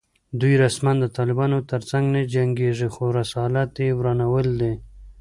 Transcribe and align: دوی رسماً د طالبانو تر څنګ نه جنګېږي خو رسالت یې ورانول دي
دوی 0.39 0.53
رسماً 0.63 0.91
د 1.01 1.05
طالبانو 1.17 1.57
تر 1.71 1.81
څنګ 1.89 2.05
نه 2.15 2.21
جنګېږي 2.33 2.87
خو 2.93 3.03
رسالت 3.19 3.71
یې 3.83 3.89
ورانول 3.99 4.47
دي 4.61 4.73